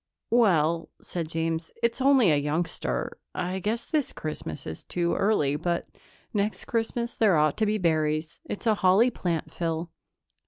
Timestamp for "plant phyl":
9.11-9.91